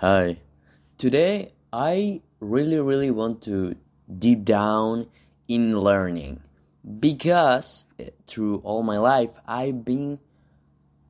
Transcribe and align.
Hi. 0.00 0.36
Today 0.96 1.54
I 1.72 2.22
really 2.38 2.78
really 2.78 3.10
want 3.10 3.42
to 3.50 3.74
deep 4.06 4.44
down 4.44 5.08
in 5.48 5.76
learning 5.76 6.38
because 7.00 7.88
eh, 7.98 8.10
through 8.24 8.58
all 8.58 8.84
my 8.84 8.98
life 8.98 9.30
I've 9.44 9.84
been 9.84 10.20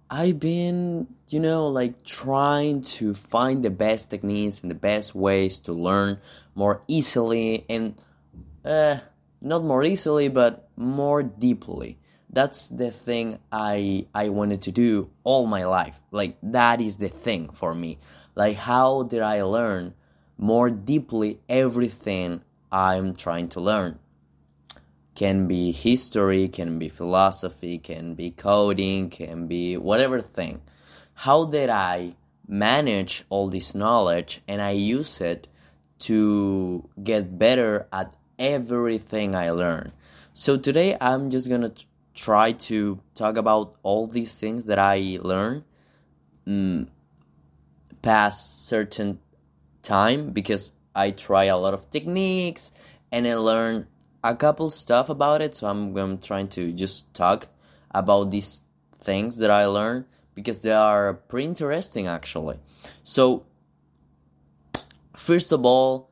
I've 0.09 0.40
been, 0.40 1.06
you 1.29 1.38
know, 1.38 1.66
like 1.66 2.03
trying 2.03 2.80
to 2.96 3.12
find 3.12 3.62
the 3.62 3.69
best 3.69 4.09
techniques 4.09 4.63
and 4.63 4.71
the 4.71 4.81
best 4.91 5.15
ways 5.15 5.59
to 5.69 5.75
learn 5.75 6.19
more 6.55 6.81
easily 6.89 7.67
and 7.69 8.01
uh 8.65 8.97
not 9.43 9.65
more 9.65 9.85
easily 9.85 10.29
but 10.29 10.71
more 10.77 11.23
deeply. 11.23 11.99
That's 12.31 12.69
the 12.69 12.91
thing 12.91 13.39
I 13.53 14.07
I 14.15 14.31
wanted 14.31 14.63
to 14.63 14.73
do 14.73 15.11
all 15.25 15.47
my 15.47 15.67
life. 15.67 16.01
Like 16.11 16.39
that 16.43 16.80
is 16.80 16.97
the 16.97 17.11
thing 17.11 17.51
for 17.51 17.75
me. 17.75 17.98
Like 18.39 18.57
how 18.57 19.02
did 19.02 19.20
I 19.20 19.43
learn 19.43 19.95
more 20.37 20.70
deeply 20.70 21.41
everything 21.48 22.42
I'm 22.70 23.16
trying 23.16 23.48
to 23.48 23.60
learn? 23.60 23.98
Can 25.16 25.48
be 25.48 25.73
history, 25.73 26.46
can 26.46 26.79
be 26.79 26.88
philosophy, 26.88 27.79
can 27.79 28.15
be 28.15 28.30
coding, 28.30 29.10
can 29.10 29.48
be 29.48 29.77
whatever 29.77 30.20
thing. 30.23 30.62
How 31.15 31.46
did 31.46 31.69
I 31.69 32.15
manage 32.46 33.24
all 33.29 33.48
this 33.51 33.74
knowledge 33.74 34.41
and 34.46 34.62
I 34.62 34.70
use 34.70 35.20
it 35.20 35.48
to 36.07 36.88
get 37.02 37.41
better 37.41 37.88
at 37.93 38.15
everything 38.38 39.34
I 39.34 39.51
learn? 39.51 39.91
So 40.32 40.57
today 40.57 40.96
I'm 41.01 41.30
just 41.30 41.48
gonna 41.48 41.73
try 42.15 42.52
to 42.70 43.01
talk 43.16 43.37
about 43.37 43.74
all 43.82 44.07
these 44.07 44.37
things 44.37 44.66
that 44.66 44.79
I 44.79 45.18
learn 45.20 45.65
mm, 46.46 46.88
past 48.02 48.66
certain 48.66 49.19
time 49.83 50.30
because 50.30 50.73
I 50.95 51.11
try 51.11 51.45
a 51.45 51.57
lot 51.57 51.75
of 51.75 51.91
techniques 51.91 52.73
and 53.13 53.27
I 53.27 53.35
learn 53.37 53.87
a 54.23 54.35
couple 54.35 54.71
stuff 54.71 55.09
about 55.09 55.43
it. 55.43 55.55
So 55.55 55.66
I'm, 55.66 55.96
I'm 55.96 56.18
trying 56.18 56.49
to 56.49 56.73
just 56.73 57.13
talk 57.15 57.49
about 57.90 58.30
these 58.30 58.60
things 59.01 59.38
that 59.38 59.51
I 59.51 59.66
learned 59.66 60.07
because 60.35 60.63
they 60.63 60.73
are 60.73 61.15
pretty 61.15 61.49
interesting 61.49 62.07
actually. 62.07 62.59
So 63.02 63.46
first 65.17 65.53
of 65.53 65.65
all, 65.65 66.11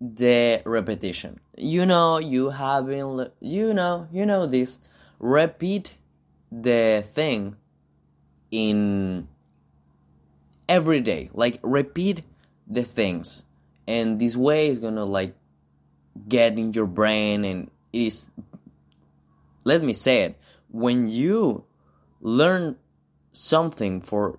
the 0.00 0.62
repetition. 0.64 1.40
You 1.56 1.86
know, 1.86 2.18
you 2.18 2.50
have 2.50 2.86
been, 2.86 3.30
you 3.40 3.72
know, 3.72 4.08
you 4.12 4.26
know 4.26 4.46
this. 4.46 4.78
Repeat 5.18 5.94
the 6.50 7.04
thing 7.14 7.56
in 8.50 9.28
every 10.68 11.00
day. 11.00 11.30
Like 11.32 11.58
repeat 11.62 12.22
the 12.66 12.84
things, 12.84 13.44
and 13.86 14.18
this 14.18 14.36
way 14.36 14.68
is 14.68 14.78
gonna 14.78 15.04
like 15.04 15.34
get 16.28 16.58
in 16.58 16.72
your 16.72 16.86
brain 16.86 17.44
and 17.44 17.70
it 17.92 18.02
is 18.02 18.30
let 19.64 19.82
me 19.82 19.92
say 19.92 20.20
it 20.22 20.38
when 20.70 21.08
you 21.08 21.64
learn 22.20 22.76
something 23.32 24.00
for 24.00 24.38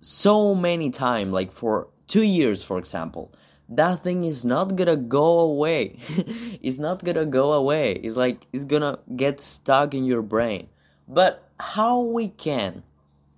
so 0.00 0.54
many 0.54 0.90
time 0.90 1.32
like 1.32 1.50
for 1.50 1.88
2 2.06 2.22
years 2.22 2.62
for 2.62 2.78
example 2.78 3.32
that 3.76 4.02
thing 4.02 4.24
is 4.24 4.44
not 4.44 4.76
gonna 4.76 4.96
go 4.96 5.40
away. 5.40 5.96
It's 6.62 6.78
not 6.78 7.02
gonna 7.02 7.24
go 7.24 7.54
away. 7.54 7.92
It's 7.92 8.16
like 8.16 8.46
it's 8.52 8.64
gonna 8.64 8.98
get 9.16 9.40
stuck 9.40 9.94
in 9.94 10.04
your 10.04 10.22
brain. 10.22 10.68
But 11.08 11.48
how 11.58 12.00
we 12.00 12.28
can 12.28 12.82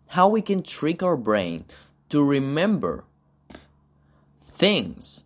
how 0.09 0.29
we 0.29 0.43
can 0.43 0.63
trick 0.63 1.03
our 1.03 1.17
brain 1.17 1.65
to 2.15 2.23
remember 2.23 3.05
things 4.43 5.25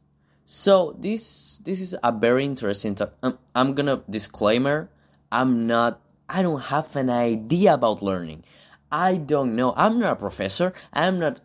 so 0.51 0.97
this 0.99 1.59
this 1.59 1.79
is 1.79 1.95
a 2.03 2.11
very 2.11 2.43
interesting. 2.43 2.97
I'm, 2.99 3.13
um, 3.23 3.39
I'm 3.55 3.75
gonna 3.75 4.01
disclaimer. 4.09 4.89
I'm 5.31 5.67
not. 5.67 6.01
I 6.27 6.41
don't 6.41 6.73
have 6.73 6.97
an 6.97 7.11
idea 7.11 7.75
about 7.75 8.01
learning. 8.01 8.45
I 8.91 9.19
don't 9.19 9.55
know. 9.55 9.75
I'm 9.77 10.01
not 10.01 10.13
a 10.13 10.17
professor. 10.17 10.73
I'm 10.91 11.21
not. 11.21 11.41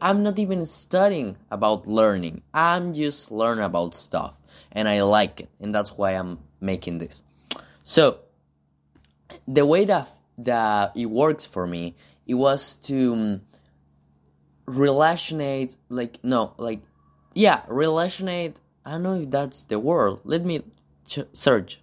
I'm 0.00 0.24
not 0.24 0.40
even 0.40 0.66
studying 0.66 1.38
about 1.52 1.86
learning. 1.86 2.42
I'm 2.52 2.94
just 2.94 3.30
learning 3.30 3.62
about 3.62 3.94
stuff, 3.94 4.34
and 4.72 4.88
I 4.88 5.02
like 5.02 5.42
it, 5.42 5.48
and 5.60 5.72
that's 5.72 5.92
why 5.96 6.10
I'm 6.18 6.40
making 6.60 6.98
this. 6.98 7.22
So 7.84 8.26
the 9.46 9.64
way 9.64 9.84
that 9.84 10.10
that 10.38 10.96
it 10.96 11.06
works 11.06 11.46
for 11.46 11.64
me, 11.64 11.94
it 12.26 12.34
was 12.34 12.74
to 12.90 13.38
relationate, 14.76 15.76
like 15.88 16.18
no, 16.22 16.54
like 16.58 16.80
yeah, 17.34 17.62
relationate. 17.68 18.60
I 18.84 18.92
don't 18.92 19.02
know 19.02 19.14
if 19.14 19.30
that's 19.30 19.62
the 19.64 19.78
word. 19.78 20.18
Let 20.24 20.44
me 20.44 20.62
ch- 21.06 21.30
search. 21.32 21.80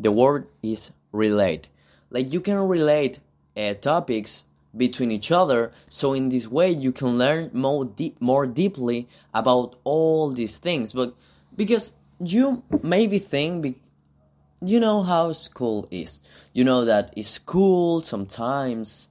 The 0.00 0.10
word 0.10 0.48
is 0.62 0.92
relate. 1.12 1.68
Like 2.10 2.32
you 2.32 2.40
can 2.40 2.56
relate 2.68 3.20
uh, 3.56 3.74
topics 3.74 4.44
between 4.76 5.10
each 5.10 5.32
other, 5.32 5.72
so 5.88 6.12
in 6.12 6.28
this 6.28 6.48
way 6.48 6.70
you 6.70 6.92
can 6.92 7.18
learn 7.18 7.50
more 7.52 7.84
deep, 7.84 8.20
more 8.20 8.46
deeply 8.46 9.08
about 9.32 9.76
all 9.84 10.30
these 10.30 10.58
things. 10.58 10.92
But 10.92 11.14
because 11.54 11.92
you 12.18 12.62
maybe 12.82 13.18
think, 13.18 13.62
be- 13.62 13.80
you 14.62 14.80
know 14.80 15.02
how 15.02 15.32
school 15.32 15.86
is. 15.90 16.20
You 16.52 16.64
know 16.64 16.84
that 16.84 17.12
school 17.24 18.00
sometimes 18.00 19.08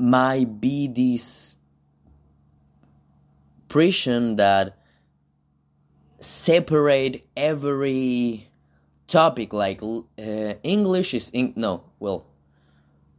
might 0.00 0.60
be 0.60 0.88
this 0.88 1.58
prison 3.68 4.36
that 4.36 4.76
separate 6.20 7.26
every 7.36 8.48
topic 9.06 9.52
like 9.52 9.82
uh, 9.82 10.54
english 10.62 11.14
is 11.14 11.30
in- 11.30 11.52
no 11.56 11.84
well 11.98 12.26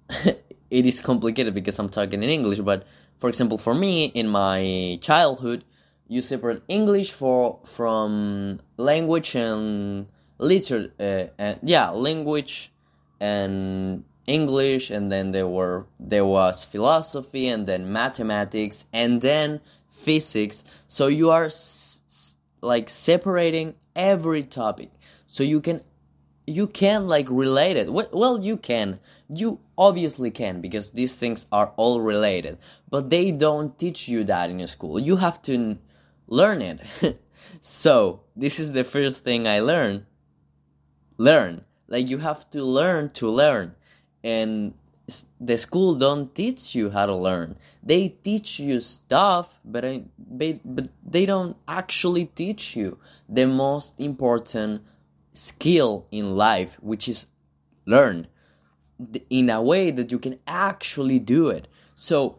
it 0.25 0.85
is 0.85 0.99
complicated 1.01 1.53
because 1.53 1.77
i'm 1.79 1.89
talking 1.89 2.23
in 2.23 2.29
english 2.29 2.59
but 2.59 2.85
for 3.19 3.29
example 3.29 3.57
for 3.57 3.73
me 3.73 4.05
in 4.05 4.27
my 4.27 4.97
childhood 5.01 5.63
you 6.07 6.21
separate 6.21 6.61
english 6.67 7.11
for 7.11 7.59
from 7.63 8.59
language 8.77 9.35
and 9.35 10.07
literature 10.39 10.91
uh, 10.99 11.27
and 11.37 11.59
yeah 11.63 11.89
language 11.89 12.71
and 13.19 14.03
english 14.27 14.89
and 14.89 15.11
then 15.11 15.31
there 15.31 15.47
were 15.47 15.87
there 15.99 16.25
was 16.25 16.63
philosophy 16.63 17.47
and 17.47 17.67
then 17.67 17.91
mathematics 17.91 18.85
and 18.93 19.21
then 19.21 19.59
physics. 20.01 20.63
So 20.87 21.07
you 21.07 21.29
are 21.29 21.45
s- 21.45 22.35
like 22.61 22.89
separating 22.89 23.75
every 23.95 24.43
topic. 24.43 24.91
So 25.27 25.43
you 25.43 25.61
can 25.61 25.81
you 26.47 26.67
can 26.67 27.07
like 27.07 27.27
relate 27.29 27.77
it. 27.77 27.87
Well, 27.91 28.43
you 28.43 28.57
can. 28.57 28.99
You 29.29 29.59
obviously 29.77 30.31
can 30.31 30.59
because 30.59 30.91
these 30.91 31.15
things 31.15 31.45
are 31.51 31.71
all 31.77 32.01
related. 32.01 32.57
But 32.89 33.09
they 33.09 33.31
don't 33.31 33.77
teach 33.77 34.09
you 34.09 34.25
that 34.25 34.49
in 34.49 34.65
school. 34.67 34.99
You 34.99 35.15
have 35.17 35.41
to 35.43 35.77
learn 36.27 36.61
it. 36.61 36.81
so, 37.61 38.21
this 38.35 38.59
is 38.59 38.73
the 38.73 38.83
first 38.83 39.23
thing 39.23 39.47
I 39.47 39.61
learned. 39.61 40.05
Learn. 41.17 41.63
Like 41.87 42.09
you 42.09 42.17
have 42.17 42.49
to 42.49 42.63
learn 42.63 43.11
to 43.11 43.29
learn. 43.29 43.75
And 44.23 44.73
the 45.39 45.57
school 45.57 45.95
don't 45.95 46.33
teach 46.33 46.75
you 46.75 46.91
how 46.91 47.05
to 47.05 47.15
learn. 47.15 47.57
They 47.83 48.09
teach 48.09 48.59
you 48.59 48.79
stuff, 48.79 49.59
but 49.65 49.83
I, 49.83 50.03
but 50.17 50.89
they 51.05 51.25
don't 51.25 51.57
actually 51.67 52.25
teach 52.25 52.75
you 52.75 52.97
the 53.27 53.47
most 53.47 53.99
important 53.99 54.83
skill 55.33 56.05
in 56.11 56.35
life, 56.37 56.77
which 56.81 57.09
is 57.09 57.27
learn 57.85 58.27
in 59.29 59.49
a 59.49 59.61
way 59.61 59.91
that 59.91 60.11
you 60.11 60.19
can 60.19 60.39
actually 60.47 61.19
do 61.19 61.49
it. 61.49 61.67
So 61.95 62.37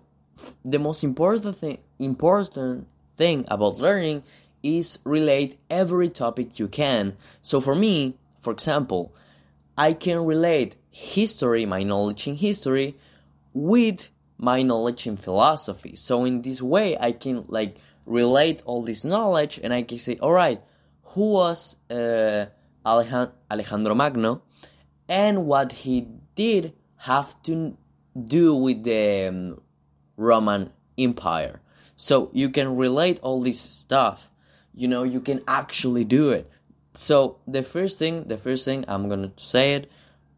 the 0.64 0.78
most 0.78 1.04
important 1.04 1.56
thing 1.58 1.78
important 1.98 2.88
thing 3.16 3.44
about 3.48 3.78
learning 3.78 4.22
is 4.62 4.98
relate 5.04 5.56
every 5.70 6.08
topic 6.08 6.58
you 6.58 6.68
can. 6.68 7.16
So 7.42 7.60
for 7.60 7.74
me, 7.74 8.16
for 8.40 8.52
example, 8.52 9.14
I 9.76 9.92
can 9.92 10.24
relate 10.24 10.76
history, 10.92 11.66
my 11.66 11.82
knowledge 11.82 12.28
in 12.28 12.36
history, 12.36 12.94
with 13.52 14.08
my 14.38 14.62
knowledge 14.62 15.06
in 15.06 15.16
philosophy. 15.16 15.96
So 15.96 16.24
in 16.24 16.42
this 16.42 16.62
way, 16.62 16.96
I 16.98 17.12
can 17.12 17.44
like 17.48 17.76
relate 18.06 18.62
all 18.66 18.82
this 18.84 19.04
knowledge, 19.04 19.58
and 19.62 19.72
I 19.72 19.82
can 19.82 19.98
say, 19.98 20.18
all 20.20 20.32
right, 20.32 20.60
who 21.02 21.32
was 21.32 21.76
uh, 21.90 22.46
Alejandro 22.84 23.94
Magno, 23.94 24.42
and 25.08 25.46
what 25.46 25.72
he 25.72 26.08
did 26.34 26.74
have 26.98 27.42
to 27.44 27.76
do 28.26 28.54
with 28.54 28.84
the 28.84 29.28
um, 29.28 29.60
Roman 30.16 30.70
Empire. 30.98 31.60
So 31.96 32.30
you 32.32 32.50
can 32.50 32.76
relate 32.76 33.18
all 33.22 33.42
this 33.42 33.60
stuff. 33.60 34.30
You 34.74 34.88
know, 34.88 35.02
you 35.02 35.20
can 35.20 35.42
actually 35.46 36.04
do 36.04 36.30
it. 36.30 36.50
So 36.94 37.38
the 37.46 37.62
first 37.62 37.98
thing, 37.98 38.24
the 38.24 38.38
first 38.38 38.64
thing 38.64 38.84
I'm 38.88 39.08
gonna 39.08 39.32
say 39.36 39.74
it 39.74 39.90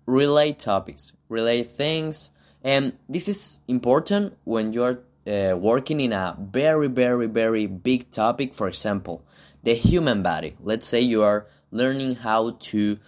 relate 0.06 0.59
topics, 0.59 1.12
relate 1.29 1.71
things, 1.73 2.31
and 2.62 2.97
this 3.09 3.29
is 3.29 3.61
important 3.69 4.37
when 4.45 4.73
you 4.73 4.83
are 4.83 5.01
uh, 5.27 5.56
working 5.56 6.01
in 6.01 6.12
a 6.12 6.37
very, 6.39 6.89
very, 6.89 7.27
very 7.27 7.67
big 7.67 8.11
topic, 8.11 8.55
for 8.55 8.69
example, 8.69 9.23
the 9.62 9.75
human 9.75 10.23
body. 10.23 10.56
Let's 10.61 10.87
say 10.87 11.01
you 11.01 11.23
are 11.23 11.47
learning 11.71 12.17
how 12.17 12.56
to. 12.73 12.99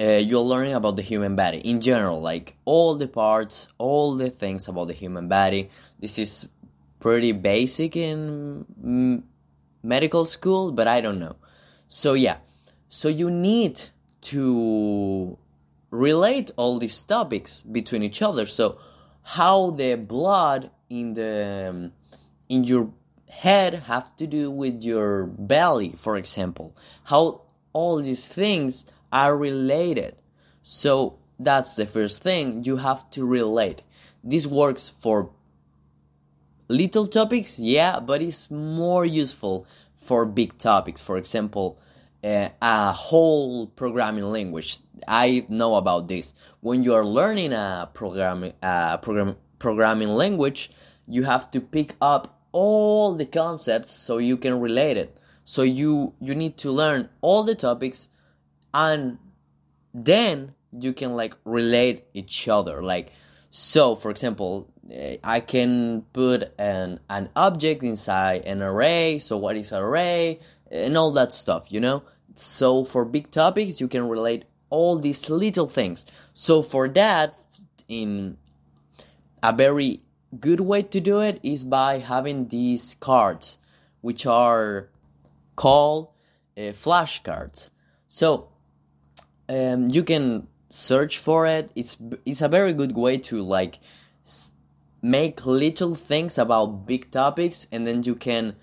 Uh, 0.00 0.22
you're 0.22 0.40
learning 0.42 0.74
about 0.74 0.94
the 0.94 1.02
human 1.02 1.34
body 1.34 1.58
in 1.58 1.80
general, 1.80 2.20
like 2.20 2.56
all 2.64 2.94
the 2.94 3.08
parts, 3.08 3.66
all 3.78 4.14
the 4.14 4.30
things 4.30 4.68
about 4.68 4.86
the 4.86 4.92
human 4.92 5.26
body. 5.26 5.70
This 5.98 6.20
is 6.20 6.48
pretty 7.00 7.32
basic 7.32 7.96
in 7.96 8.64
mm, 8.80 9.22
medical 9.82 10.24
school, 10.24 10.70
but 10.70 10.86
I 10.86 11.00
don't 11.00 11.18
know. 11.18 11.34
So, 11.88 12.14
yeah, 12.14 12.36
so 12.88 13.08
you 13.08 13.28
need 13.28 13.80
to 14.20 15.38
relate 15.90 16.50
all 16.56 16.78
these 16.78 17.02
topics 17.04 17.62
between 17.62 18.02
each 18.02 18.22
other. 18.22 18.46
So, 18.46 18.78
how 19.22 19.70
the 19.70 19.96
blood 19.96 20.70
in 20.88 21.14
the 21.14 21.68
um, 21.70 21.92
in 22.48 22.64
your 22.64 22.90
head 23.28 23.74
have 23.74 24.16
to 24.16 24.26
do 24.26 24.50
with 24.50 24.82
your 24.82 25.26
belly, 25.26 25.94
for 25.96 26.16
example. 26.16 26.74
How 27.04 27.42
all 27.72 27.98
these 27.98 28.26
things 28.28 28.86
are 29.12 29.36
related. 29.36 30.16
So 30.62 31.18
that's 31.38 31.74
the 31.76 31.86
first 31.86 32.22
thing 32.22 32.64
you 32.64 32.78
have 32.78 33.08
to 33.10 33.24
relate. 33.24 33.82
This 34.24 34.46
works 34.46 34.88
for 34.88 35.30
little 36.68 37.06
topics, 37.06 37.58
yeah, 37.58 38.00
but 38.00 38.20
it's 38.20 38.50
more 38.50 39.06
useful 39.06 39.66
for 39.96 40.24
big 40.26 40.58
topics. 40.58 41.00
For 41.00 41.16
example, 41.16 41.78
uh, 42.24 42.48
a 42.60 42.92
whole 42.92 43.66
programming 43.66 44.24
language. 44.24 44.78
I 45.06 45.46
know 45.48 45.76
about 45.76 46.08
this. 46.08 46.34
When 46.60 46.82
you 46.82 46.94
are 46.94 47.04
learning 47.04 47.52
a 47.52 47.88
programming 47.94 48.54
a 48.62 48.98
program, 49.00 49.36
programming 49.58 50.08
language, 50.08 50.70
you 51.06 51.24
have 51.24 51.50
to 51.52 51.60
pick 51.60 51.94
up 52.00 52.40
all 52.52 53.14
the 53.14 53.26
concepts 53.26 53.92
so 53.92 54.18
you 54.18 54.36
can 54.36 54.60
relate 54.60 54.96
it. 54.96 55.16
So 55.44 55.62
you 55.62 56.14
you 56.20 56.34
need 56.34 56.58
to 56.58 56.70
learn 56.70 57.08
all 57.20 57.42
the 57.44 57.54
topics, 57.54 58.08
and 58.74 59.18
then 59.94 60.54
you 60.72 60.92
can 60.92 61.14
like 61.14 61.34
relate 61.44 62.04
each 62.12 62.48
other. 62.48 62.82
Like 62.82 63.12
so, 63.50 63.94
for 63.94 64.10
example, 64.10 64.68
eh, 64.90 65.16
I 65.24 65.40
can 65.40 66.02
put 66.12 66.52
an 66.58 67.00
an 67.08 67.30
object 67.34 67.82
inside 67.82 68.44
an 68.44 68.62
array. 68.62 69.18
So 69.18 69.36
what 69.38 69.56
is 69.56 69.72
array? 69.72 70.40
And 70.70 70.96
all 70.96 71.12
that 71.12 71.32
stuff, 71.32 71.66
you 71.70 71.80
know? 71.80 72.02
So 72.34 72.84
for 72.84 73.04
big 73.04 73.30
topics, 73.30 73.80
you 73.80 73.88
can 73.88 74.08
relate 74.08 74.44
all 74.70 74.98
these 74.98 75.28
little 75.28 75.68
things. 75.68 76.06
So 76.34 76.62
for 76.62 76.88
that, 76.90 77.38
in 77.88 78.36
a 79.42 79.52
very 79.52 80.02
good 80.38 80.60
way 80.60 80.82
to 80.82 81.00
do 81.00 81.20
it 81.20 81.40
is 81.42 81.64
by 81.64 81.98
having 81.98 82.48
these 82.48 82.96
cards, 83.00 83.58
which 84.00 84.26
are 84.26 84.90
called 85.56 86.08
uh, 86.56 86.72
flashcards. 86.72 87.70
So 88.06 88.48
um, 89.48 89.88
you 89.88 90.02
can 90.04 90.48
search 90.68 91.18
for 91.18 91.46
it. 91.46 91.70
It's 91.74 91.96
it's 92.26 92.42
a 92.42 92.48
very 92.48 92.72
good 92.74 92.94
way 92.94 93.16
to 93.18 93.40
like 93.40 93.78
make 95.00 95.46
little 95.46 95.94
things 95.94 96.36
about 96.36 96.86
big 96.86 97.10
topics, 97.10 97.66
and 97.72 97.86
then 97.86 98.02
you 98.02 98.14
can 98.14 98.56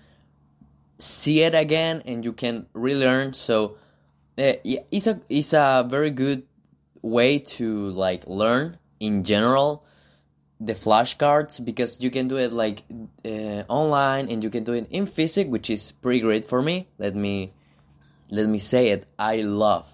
see 0.98 1.42
it 1.42 1.54
again 1.54 2.02
and 2.06 2.24
you 2.24 2.32
can 2.32 2.66
relearn. 2.72 3.34
So 3.34 3.76
uh, 4.38 4.54
it's 4.64 5.06
a 5.06 5.20
it's 5.28 5.52
a 5.52 5.86
very 5.88 6.10
good 6.10 6.44
way 7.02 7.38
to 7.38 7.90
like 7.90 8.26
learn 8.26 8.78
in 8.98 9.24
general 9.24 9.84
the 10.58 10.74
flashcards 10.74 11.62
because 11.62 11.98
you 12.00 12.10
can 12.10 12.28
do 12.28 12.36
it 12.36 12.52
like 12.52 12.82
uh, 13.24 13.62
online 13.68 14.28
and 14.30 14.42
you 14.42 14.50
can 14.50 14.64
do 14.64 14.72
it 14.72 14.86
in 14.90 15.06
physics 15.06 15.48
which 15.50 15.68
is 15.70 15.92
pretty 15.92 16.20
great 16.20 16.44
for 16.46 16.62
me. 16.62 16.88
Let 16.98 17.14
me 17.14 17.52
let 18.30 18.48
me 18.48 18.58
say 18.58 18.88
it. 18.88 19.04
I 19.18 19.42
love 19.42 19.88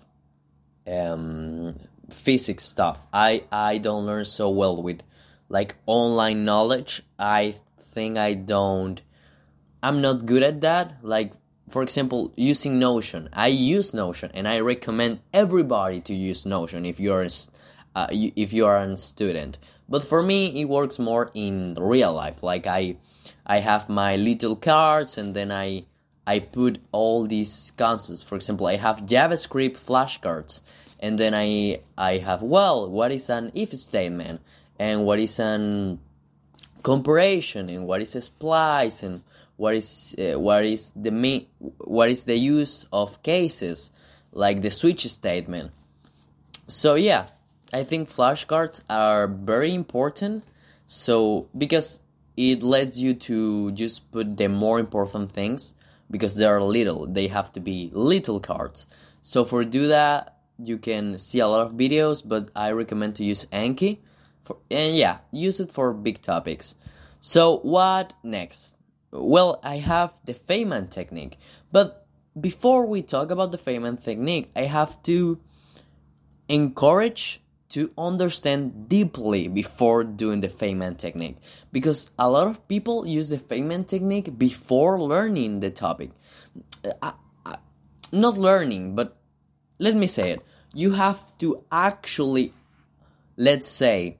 um, 0.86 1.78
physics 2.10 2.64
stuff. 2.64 2.98
I 3.12 3.44
i 3.50 3.78
don't 3.78 4.06
learn 4.06 4.24
so 4.24 4.50
well 4.50 4.80
with 4.82 5.02
like 5.48 5.76
online 5.86 6.44
knowledge. 6.44 7.02
I 7.18 7.54
think 7.80 8.16
i 8.16 8.32
don't 8.32 9.02
I'm 9.82 10.00
not 10.00 10.26
good 10.26 10.42
at 10.42 10.60
that. 10.60 10.98
Like, 11.02 11.32
for 11.68 11.82
example, 11.82 12.32
using 12.36 12.78
Notion. 12.78 13.28
I 13.32 13.48
use 13.48 13.92
Notion, 13.92 14.30
and 14.34 14.46
I 14.46 14.60
recommend 14.60 15.20
everybody 15.32 16.00
to 16.02 16.14
use 16.14 16.46
Notion 16.46 16.86
if 16.86 17.00
you're 17.00 17.26
uh, 17.94 18.06
if 18.10 18.52
you 18.52 18.66
are 18.66 18.78
a 18.78 18.96
student. 18.96 19.58
But 19.88 20.04
for 20.04 20.22
me, 20.22 20.60
it 20.60 20.66
works 20.66 20.98
more 20.98 21.30
in 21.34 21.76
real 21.78 22.14
life. 22.14 22.42
Like 22.42 22.66
I, 22.66 22.96
I 23.46 23.58
have 23.58 23.88
my 23.88 24.16
little 24.16 24.56
cards, 24.56 25.18
and 25.18 25.34
then 25.34 25.50
I 25.50 25.84
I 26.26 26.38
put 26.38 26.78
all 26.92 27.26
these 27.26 27.72
concepts. 27.76 28.22
For 28.22 28.36
example, 28.36 28.66
I 28.66 28.76
have 28.76 29.06
JavaScript 29.06 29.78
flashcards, 29.78 30.62
and 31.00 31.18
then 31.18 31.34
I 31.34 31.80
I 31.98 32.18
have 32.18 32.42
well, 32.42 32.88
what 32.88 33.10
is 33.10 33.28
an 33.28 33.50
if 33.54 33.72
statement, 33.74 34.40
and 34.78 35.04
what 35.04 35.18
is 35.18 35.38
an 35.40 35.98
comparison, 36.82 37.68
and 37.68 37.86
what 37.86 38.00
is 38.00 38.14
a 38.14 38.20
splice, 38.20 39.02
and 39.02 39.22
what 39.56 39.74
is 39.74 40.14
uh, 40.18 40.38
what 40.38 40.64
is 40.64 40.92
the 40.96 41.10
main 41.10 41.46
what 41.78 42.10
is 42.10 42.24
the 42.24 42.36
use 42.36 42.86
of 42.92 43.22
cases 43.22 43.90
like 44.32 44.62
the 44.62 44.70
switch 44.70 45.06
statement. 45.06 45.70
So 46.66 46.94
yeah 46.94 47.26
i 47.72 47.84
think 47.84 48.08
flashcards 48.08 48.82
are 48.90 49.26
very 49.28 49.74
important. 49.74 50.44
So 50.86 51.48
because 51.56 52.00
it 52.36 52.62
lets 52.62 52.98
you 52.98 53.14
to 53.14 53.72
just 53.72 54.10
put 54.10 54.36
the 54.36 54.48
more 54.48 54.78
important 54.78 55.32
things 55.32 55.74
because 56.10 56.36
they 56.36 56.44
are 56.44 56.62
little 56.62 57.06
they 57.06 57.28
have 57.28 57.52
to 57.52 57.60
be 57.60 57.90
little 57.92 58.40
cards. 58.40 58.86
So 59.22 59.44
for 59.44 59.64
do 59.64 59.88
that 59.88 60.38
you 60.58 60.78
can 60.78 61.18
see 61.18 61.40
a 61.40 61.48
lot 61.48 61.66
of 61.66 61.72
videos 61.72 62.22
but 62.24 62.50
i 62.54 62.70
recommend 62.70 63.16
to 63.16 63.24
use 63.24 63.46
anki 63.46 63.98
for, 64.44 64.58
and 64.70 64.94
yeah 64.94 65.18
use 65.30 65.60
it 65.60 65.70
for 65.70 65.92
big 65.92 66.20
topics. 66.22 66.74
So 67.20 67.58
what 67.58 68.12
next 68.22 68.76
well, 69.12 69.60
I 69.62 69.76
have 69.76 70.14
the 70.24 70.34
Feynman 70.34 70.90
technique. 70.90 71.38
But 71.70 72.06
before 72.38 72.86
we 72.86 73.02
talk 73.02 73.30
about 73.30 73.52
the 73.52 73.58
Feynman 73.58 74.02
technique, 74.02 74.50
I 74.56 74.62
have 74.62 75.02
to 75.04 75.38
encourage 76.48 77.40
to 77.70 77.90
understand 77.96 78.88
deeply 78.88 79.48
before 79.48 80.04
doing 80.04 80.40
the 80.40 80.48
Feynman 80.48 80.98
technique 80.98 81.38
because 81.72 82.10
a 82.18 82.30
lot 82.30 82.46
of 82.46 82.68
people 82.68 83.06
use 83.06 83.30
the 83.30 83.38
Feynman 83.38 83.86
technique 83.86 84.38
before 84.38 85.00
learning 85.00 85.60
the 85.60 85.70
topic. 85.70 86.10
Uh, 86.84 86.92
I, 87.00 87.12
I, 87.46 87.56
not 88.12 88.36
learning, 88.36 88.94
but 88.94 89.16
let 89.78 89.94
me 89.94 90.06
say 90.06 90.32
it. 90.32 90.42
You 90.74 90.92
have 90.92 91.36
to 91.38 91.64
actually, 91.72 92.52
let's 93.38 93.68
say, 93.68 94.18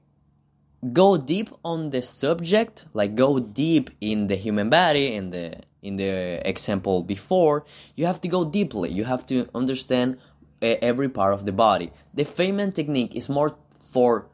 go 0.90 1.16
deep 1.16 1.50
on 1.64 1.90
the 1.90 2.02
subject 2.02 2.86
like 2.92 3.14
go 3.14 3.38
deep 3.38 3.90
in 4.00 4.26
the 4.26 4.34
human 4.34 4.68
body 4.68 5.14
in 5.14 5.30
the 5.30 5.54
in 5.82 5.96
the 5.96 6.40
example 6.48 7.02
before 7.02 7.64
you 7.96 8.06
have 8.06 8.20
to 8.20 8.28
go 8.28 8.44
deeply. 8.44 8.90
You 8.90 9.04
have 9.04 9.26
to 9.26 9.48
understand 9.54 10.18
every 10.62 11.08
part 11.08 11.34
of 11.34 11.44
the 11.44 11.52
body. 11.52 11.90
The 12.14 12.24
feynman 12.24 12.72
technique 12.72 13.14
is 13.16 13.28
more 13.28 13.56
for 13.80 14.28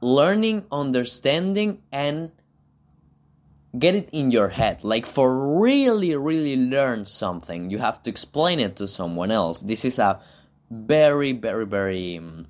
learning 0.00 0.66
understanding 0.72 1.80
and 1.92 2.32
get 3.78 3.94
it 3.94 4.08
in 4.12 4.32
your 4.32 4.48
head. 4.48 4.82
Like 4.82 5.06
for 5.06 5.58
really 5.58 6.14
really 6.16 6.56
learn 6.56 7.04
something 7.04 7.70
you 7.70 7.78
have 7.78 8.02
to 8.02 8.10
explain 8.10 8.60
it 8.60 8.76
to 8.76 8.88
someone 8.88 9.30
else. 9.30 9.60
This 9.60 9.84
is 9.84 9.98
a 9.98 10.20
very 10.70 11.32
very 11.32 11.64
very 11.64 12.18
um, 12.18 12.48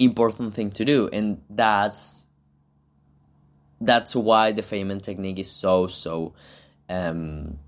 important 0.00 0.54
thing 0.54 0.70
to 0.70 0.84
do 0.84 1.08
and 1.12 1.40
that's 1.48 2.26
that's 3.80 4.14
why 4.14 4.52
the 4.52 4.62
Feynman 4.62 5.02
technique 5.02 5.38
is 5.38 5.50
so 5.50 5.86
so 5.86 6.34
um, 6.88 7.58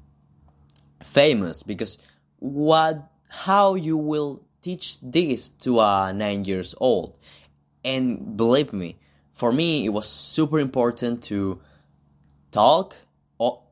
famous 1.03 1.63
because 1.63 1.99
what 2.39 3.11
how 3.29 3.75
you 3.75 3.97
will 3.97 4.43
teach 4.63 5.01
this 5.01 5.49
to 5.49 5.81
a 5.81 6.13
nine 6.15 6.45
years 6.45 6.75
old. 6.79 7.17
And 7.85 8.37
believe 8.37 8.73
me 8.73 8.99
for 9.33 9.51
me 9.53 9.85
it 9.87 9.89
was 9.89 10.09
super 10.09 10.59
important 10.59 11.23
to 11.25 11.61
talk 12.51 12.95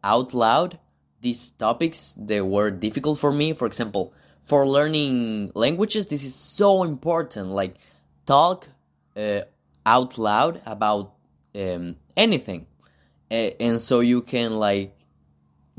out 0.02 0.32
loud 0.32 0.78
these 1.20 1.50
topics 1.50 2.16
they 2.18 2.40
were 2.40 2.70
difficult 2.70 3.18
for 3.18 3.32
me. 3.32 3.52
For 3.52 3.66
example 3.66 4.12
for 4.46 4.66
learning 4.66 5.52
languages 5.54 6.06
this 6.06 6.24
is 6.24 6.34
so 6.34 6.82
important. 6.82 7.50
Like 7.50 7.76
talk 8.30 8.68
uh, 9.16 9.40
out 9.84 10.16
loud 10.16 10.62
about 10.64 11.14
um, 11.56 11.96
anything. 12.16 12.66
Uh, 13.28 13.50
and 13.58 13.80
so 13.80 13.98
you 13.98 14.20
can 14.22 14.52
like 14.54 14.96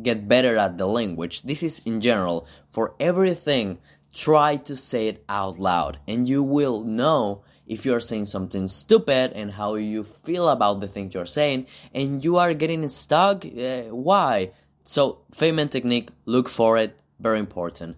get 0.02 0.28
better 0.28 0.58
at 0.58 0.78
the 0.78 0.86
language. 0.86 1.44
This 1.44 1.64
is 1.64 1.80
in 1.86 2.02
general 2.02 2.46
for 2.70 2.94
everything 3.00 3.78
try 4.14 4.58
to 4.58 4.76
say 4.76 5.08
it 5.08 5.24
out 5.30 5.60
loud. 5.60 6.00
And 6.08 6.28
you 6.28 6.44
will 6.44 6.84
know 6.84 7.44
if 7.66 7.86
you're 7.86 8.02
saying 8.02 8.26
something 8.26 8.68
stupid 8.68 9.32
and 9.32 9.52
how 9.52 9.76
you 9.76 10.04
feel 10.04 10.50
about 10.50 10.82
the 10.82 10.90
thing 10.90 11.10
you're 11.14 11.26
saying. 11.26 11.68
And 11.94 12.22
you 12.22 12.36
are 12.36 12.54
getting 12.54 12.86
stuck 12.90 13.46
uh, 13.46 13.84
why? 14.10 14.52
So 14.84 15.20
Feynman 15.34 15.72
technique 15.72 16.10
look 16.26 16.50
for 16.50 16.78
it 16.78 17.00
very 17.18 17.40
important. 17.40 17.96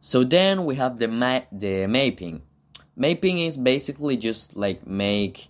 So 0.00 0.24
then 0.24 0.64
we 0.64 0.74
have 0.74 0.98
the 0.98 1.06
ma- 1.06 1.46
the 1.52 1.86
mapping 1.86 2.42
mapping 2.96 3.38
is 3.38 3.56
basically 3.56 4.16
just 4.16 4.56
like 4.56 4.86
make 4.86 5.48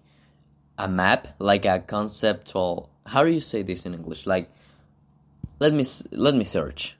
a 0.78 0.88
map 0.88 1.28
like 1.38 1.64
a 1.64 1.80
conceptual 1.80 2.92
how 3.06 3.25
do 3.25 3.30
you 3.30 3.40
say 3.40 3.62
this 3.62 3.84
in 3.87 3.94
english? 3.94 4.26
Like 4.26 4.50
let 5.58 5.72
me 5.72 5.87
let 6.11 6.34
me 6.34 6.44
search. 6.44 6.96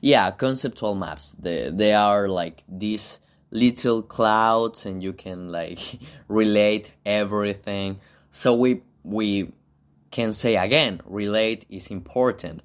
Yeah 0.00 0.30
conceptual 0.30 0.94
maps. 0.94 1.32
They, 1.38 1.70
they 1.70 1.92
are 1.92 2.28
like 2.28 2.64
these 2.68 3.18
little 3.50 4.02
clouds 4.02 4.86
and 4.86 5.02
you 5.02 5.12
can 5.12 5.50
like 5.50 5.78
relate 6.28 6.92
everything. 7.04 8.00
So 8.30 8.54
we 8.54 8.82
we 9.04 9.52
can 10.10 10.32
say 10.32 10.56
again 10.56 11.00
relate 11.04 11.66
is 11.68 11.88
important. 11.88 12.62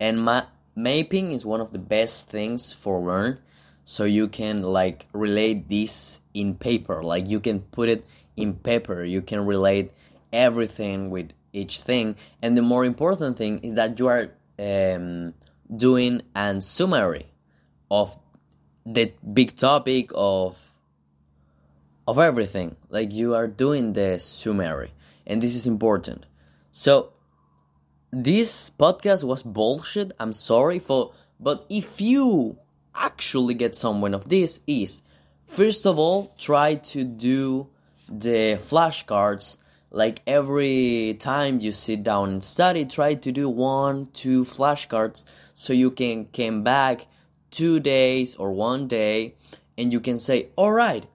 And 0.00 0.24
ma- 0.24 0.46
mapping 0.74 1.32
is 1.32 1.46
one 1.46 1.60
of 1.60 1.72
the 1.72 1.78
best 1.78 2.28
things 2.28 2.72
for 2.72 3.00
learn 3.00 3.38
so 3.84 4.04
you 4.04 4.28
can 4.28 4.62
like 4.62 5.06
relate 5.12 5.68
this 5.68 6.20
in 6.34 6.54
paper. 6.54 7.02
Like 7.02 7.28
you 7.28 7.40
can 7.40 7.60
put 7.60 7.88
it 7.88 8.04
in 8.36 8.54
paper. 8.54 9.02
You 9.04 9.22
can 9.22 9.44
relate 9.44 9.92
everything 10.32 11.10
with 11.10 11.30
each 11.52 11.80
thing. 11.80 12.16
And 12.42 12.56
the 12.56 12.62
more 12.62 12.84
important 12.84 13.36
thing 13.36 13.60
is 13.60 13.74
that 13.74 13.98
you 13.98 14.06
are 14.08 14.30
um, 14.58 15.34
doing 15.74 16.22
a 16.34 16.60
summary 16.60 17.26
of 17.90 18.18
the 18.86 19.12
big 19.32 19.56
topic 19.56 20.10
of 20.14 20.74
of 22.06 22.18
everything. 22.18 22.76
Like 22.88 23.12
you 23.12 23.34
are 23.34 23.46
doing 23.46 23.92
the 23.92 24.18
summary. 24.18 24.92
And 25.26 25.40
this 25.40 25.54
is 25.54 25.66
important. 25.66 26.26
So 26.72 27.12
this 28.10 28.70
podcast 28.70 29.24
was 29.24 29.42
bullshit. 29.42 30.12
I'm 30.18 30.32
sorry 30.32 30.78
for 30.78 31.12
but 31.38 31.66
if 31.68 32.00
you 32.00 32.58
actually 32.94 33.54
get 33.54 33.74
someone 33.74 34.14
of 34.14 34.28
this 34.28 34.60
is 34.66 35.02
first 35.46 35.86
of 35.86 35.98
all 35.98 36.34
try 36.38 36.74
to 36.74 37.04
do 37.04 37.68
the 38.08 38.58
flashcards. 38.58 39.56
Like 39.90 40.22
every 40.26 41.16
time 41.18 41.60
you 41.60 41.72
sit 41.72 42.02
down 42.02 42.30
and 42.30 42.44
study 42.44 42.84
try 42.86 43.14
to 43.14 43.32
do 43.32 43.48
one 43.48 44.06
two 44.14 44.44
flashcards 44.44 45.24
so 45.54 45.72
you 45.72 45.90
can 45.90 46.26
come 46.26 46.62
back 46.62 47.06
two 47.50 47.78
days 47.78 48.34
or 48.36 48.52
one 48.52 48.88
day 48.88 49.34
and 49.76 49.92
you 49.92 50.00
can 50.00 50.18
say 50.18 50.48
all 50.56 50.72
right 50.72 51.06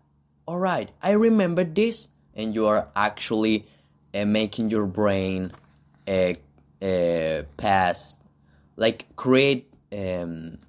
all 0.46 0.60
right 0.60 0.92
i 1.02 1.12
remember 1.12 1.64
this 1.64 2.10
and 2.36 2.54
you 2.54 2.68
are 2.68 2.88
actually 2.96 3.66
uh, 4.14 4.24
making 4.24 4.70
your 4.70 4.86
brain 4.86 5.52
uh, 6.08 6.34
uh, 6.82 7.42
pass 7.58 8.18
like 8.76 9.08
create 9.16 9.68
um, 9.92 10.60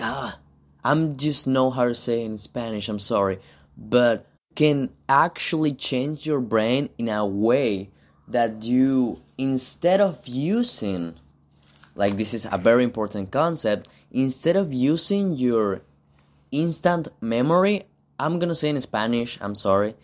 ah, 0.00 0.38
i'm 0.84 1.16
just 1.16 1.46
know 1.46 1.70
how 1.70 1.84
to 1.84 1.94
say 1.94 2.24
in 2.24 2.38
spanish 2.38 2.88
i'm 2.88 2.98
sorry. 2.98 3.38
But 3.76 4.26
can 4.54 4.90
actually 5.08 5.74
change 5.74 6.26
your 6.26 6.40
brain 6.40 6.90
in 6.96 7.08
a 7.08 7.26
way 7.26 7.90
that 8.28 8.62
you 8.62 9.20
instead 9.36 10.00
of 10.00 10.26
using 10.26 11.14
like 11.96 12.16
this 12.16 12.32
is 12.34 12.46
a 12.50 12.58
very 12.58 12.84
important 12.84 13.30
concept 13.30 13.88
instead 14.12 14.56
of 14.56 14.72
using 14.72 15.36
your 15.36 15.82
instant 16.52 17.08
memory 17.20 17.84
i'm 18.18 18.38
gonna 18.38 18.54
say 18.54 18.68
in 18.68 18.80
spanish 18.80 19.38
i'm 19.40 19.56
sorry 19.56 19.96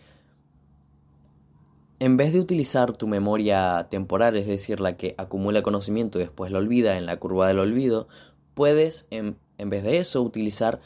en 2.01 2.17
vez 2.17 2.33
de 2.33 2.39
utilizar 2.39 2.97
tu 2.97 3.07
memoria 3.07 3.87
temporal, 3.91 4.35
es 4.35 4.47
decir, 4.47 4.79
la 4.79 4.97
que 4.97 5.13
acumula 5.19 5.61
conocimiento 5.61 6.17
y 6.17 6.23
después 6.23 6.51
lo 6.51 6.57
olvida 6.57 6.97
en 6.97 7.05
la 7.05 7.17
curva 7.17 7.47
del 7.47 7.59
olvido, 7.59 8.07
puedes 8.55 9.05
en, 9.11 9.37
en 9.61 9.69
vez 9.69 9.83
de 9.83 9.99
eso 9.99 10.23
utilizar 10.23 10.81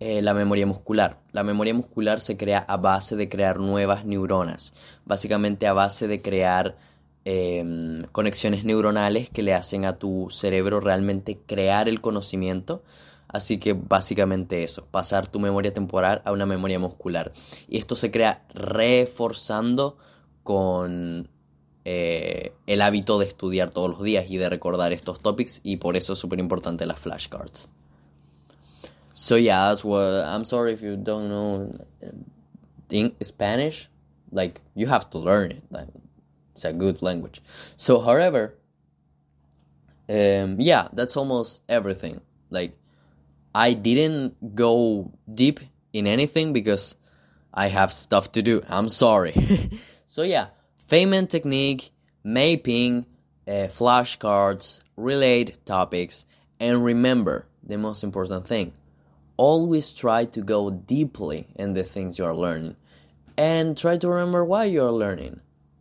eh, 0.00 0.20
la 0.20 0.34
memoria 0.34 0.66
muscular. 0.66 1.20
La 1.30 1.44
memoria 1.44 1.72
muscular 1.72 2.20
se 2.20 2.36
crea 2.36 2.58
a 2.58 2.76
base 2.76 3.14
de 3.14 3.28
crear 3.28 3.60
nuevas 3.60 4.04
neuronas, 4.04 4.74
básicamente 5.04 5.68
a 5.68 5.72
base 5.72 6.08
de 6.08 6.20
crear 6.20 6.76
eh, 7.24 8.02
conexiones 8.10 8.64
neuronales 8.64 9.30
que 9.30 9.44
le 9.44 9.54
hacen 9.54 9.84
a 9.84 9.96
tu 9.96 10.26
cerebro 10.28 10.80
realmente 10.80 11.38
crear 11.46 11.88
el 11.88 12.00
conocimiento. 12.00 12.82
Así 13.28 13.58
que 13.58 13.74
básicamente 13.74 14.64
eso, 14.64 14.84
pasar 14.90 15.28
tu 15.28 15.38
memoria 15.38 15.72
temporal 15.72 16.20
a 16.24 16.32
una 16.32 16.46
memoria 16.46 16.80
muscular. 16.80 17.30
Y 17.68 17.78
esto 17.78 17.94
se 17.94 18.10
crea 18.10 18.44
reforzando 18.52 19.98
con 20.42 21.28
eh, 21.84 22.52
el 22.66 22.82
hábito 22.82 23.18
de 23.18 23.26
estudiar 23.26 23.70
todos 23.70 23.90
los 23.90 24.02
días 24.02 24.26
y 24.28 24.36
de 24.36 24.48
recordar 24.48 24.92
estos 24.92 25.20
topics 25.20 25.60
y 25.64 25.76
por 25.76 25.96
eso 25.96 26.12
es 26.12 26.18
súper 26.18 26.38
importante 26.38 26.86
las 26.86 26.98
flashcards. 26.98 27.68
So 29.14 29.36
yeah, 29.36 29.68
that's 29.68 29.84
what 29.84 30.24
I'm 30.24 30.44
sorry 30.44 30.72
if 30.72 30.82
you 30.82 30.96
don't 30.96 31.28
know 31.28 31.74
in 32.90 33.14
Spanish. 33.22 33.88
Like 34.30 34.60
you 34.74 34.86
have 34.86 35.10
to 35.10 35.18
learn 35.18 35.52
it. 35.52 35.62
It's 36.54 36.64
a 36.64 36.72
good 36.72 37.02
language. 37.02 37.42
So, 37.76 38.00
however, 38.00 38.54
um, 40.08 40.56
yeah, 40.58 40.88
that's 40.92 41.16
almost 41.16 41.62
everything. 41.68 42.20
Like 42.50 42.76
I 43.54 43.74
didn't 43.74 44.54
go 44.54 45.12
deep 45.32 45.60
in 45.92 46.06
anything 46.06 46.52
because 46.52 46.96
I 47.52 47.68
have 47.68 47.92
stuff 47.92 48.32
to 48.32 48.42
do. 48.42 48.62
I'm 48.68 48.88
sorry. 48.88 49.34
so 50.06 50.22
yeah, 50.22 50.46
Feynman 50.92 51.26
technique, 51.26 51.90
mapping, 52.22 53.06
uh, 53.48 53.66
flashcards, 53.72 54.80
relate 54.94 55.64
topics, 55.64 56.26
and 56.60 56.84
remember 56.84 57.46
the 57.62 57.78
most 57.78 58.04
important 58.04 58.46
thing. 58.46 58.74
Always 59.38 59.90
try 59.94 60.26
to 60.26 60.42
go 60.42 60.68
deeply 60.68 61.48
in 61.56 61.72
the 61.72 61.82
things 61.82 62.18
you 62.18 62.26
are 62.26 62.36
learning 62.36 62.76
and 63.38 63.74
try 63.74 63.96
to 63.96 64.06
remember 64.06 64.44
why 64.44 64.64
you 64.64 64.84
are 64.84 64.92
learning 64.92 65.40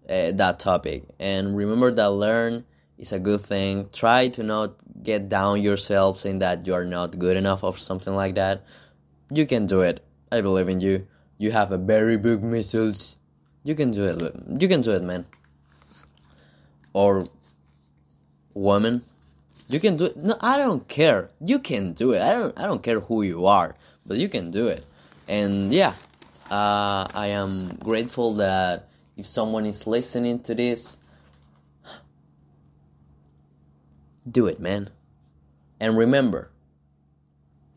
uh, 0.10 0.32
that 0.32 0.60
topic. 0.60 1.04
And 1.20 1.58
remember 1.58 1.92
that 1.92 2.12
learn 2.12 2.64
is 2.98 3.12
a 3.12 3.20
good 3.20 3.42
thing. 3.42 3.90
Try 3.92 4.30
to 4.30 4.44
not 4.44 4.76
get 5.04 5.28
down 5.28 5.62
yourself 5.62 6.20
saying 6.20 6.40
that 6.40 6.66
you 6.66 6.74
are 6.74 6.86
not 6.86 7.20
good 7.20 7.36
enough 7.36 7.66
or 7.66 7.76
something 7.76 8.16
like 8.16 8.36
that. 8.36 8.64
You 9.30 9.46
can 9.46 9.66
do 9.66 9.82
it. 9.82 10.06
I 10.32 10.40
believe 10.40 10.70
in 10.70 10.80
you. 10.80 11.06
You 11.38 11.52
have 11.52 11.74
a 11.74 11.78
very 11.78 12.16
big 12.16 12.42
muscles 12.42 13.18
you 13.64 13.76
can 13.76 13.92
do 13.92 14.06
it 14.06 14.62
you 14.62 14.68
can 14.68 14.82
do 14.82 14.92
it 14.92 15.04
man 15.04 15.26
or 16.94 17.26
woman 18.54 19.04
you 19.72 19.80
can 19.80 19.96
do 19.96 20.06
it. 20.06 20.18
No, 20.18 20.36
I 20.42 20.58
don't 20.58 20.86
care. 20.90 21.30
You 21.40 21.58
can 21.58 21.94
do 21.94 22.12
it. 22.12 22.22
I 22.22 22.34
don't. 22.34 22.60
I 22.60 22.66
don't 22.66 22.84
care 22.84 23.00
who 23.00 23.22
you 23.22 23.46
are, 23.46 23.76
but 24.06 24.18
you 24.18 24.28
can 24.28 24.52
do 24.52 24.68
it. 24.68 24.86
And 25.30 25.74
yeah, 25.74 25.94
uh, 26.50 27.08
I 27.16 27.28
am 27.28 27.78
grateful 27.78 28.34
that 28.36 28.90
if 29.16 29.26
someone 29.26 29.66
is 29.66 29.88
listening 29.88 30.40
to 30.44 30.54
this, 30.54 30.98
do 34.30 34.48
it, 34.48 34.60
man. 34.60 34.90
And 35.80 35.98
remember, 35.98 36.52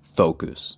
focus. 0.02 0.76